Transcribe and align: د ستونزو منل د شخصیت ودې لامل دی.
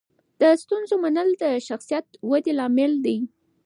د 0.41 0.43
ستونزو 0.61 0.95
منل 1.03 1.29
د 1.43 1.45
شخصیت 1.67 2.05
ودې 2.29 2.53
لامل 2.59 2.93
دی. 3.05 3.17